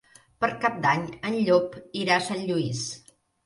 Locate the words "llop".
1.49-1.77